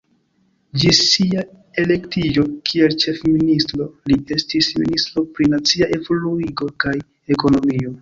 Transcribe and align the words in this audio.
Ĝis 0.83 1.01
sia 1.09 1.43
elektiĝo 1.83 2.47
kiel 2.71 2.97
ĉefministro 3.05 3.89
li 4.11 4.19
estis 4.39 4.73
ministro 4.83 5.27
pri 5.37 5.51
nacia 5.55 5.95
evoluigo 6.03 6.75
kaj 6.87 7.01
ekonomio. 7.39 7.99